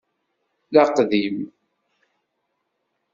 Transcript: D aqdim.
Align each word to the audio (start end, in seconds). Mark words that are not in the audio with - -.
D 0.73 0.75
aqdim. 0.83 1.39